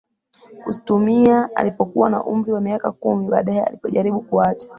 kuzitumia 0.63 1.49
alipokuwa 1.55 2.09
na 2.09 2.23
umri 2.23 2.51
wa 2.51 2.61
miaka 2.61 2.91
kumi 2.91 3.27
Baadaye 3.29 3.63
alipojaribu 3.63 4.21
kuacha 4.21 4.69